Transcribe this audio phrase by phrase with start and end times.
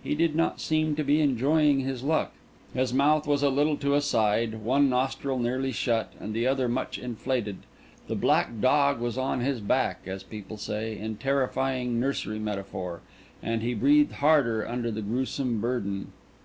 [0.00, 2.30] He did not seem to be enjoying his luck.
[2.72, 6.68] His mouth was a little to a side; one nostril nearly shut, and the other
[6.68, 7.56] much inflated.
[8.06, 13.00] The black dog was on his back, as people say, in terrifying nursery metaphor;
[13.42, 16.12] and he breathed hard under the gruesome burden.